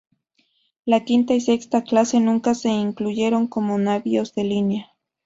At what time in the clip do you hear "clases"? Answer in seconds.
1.83-2.21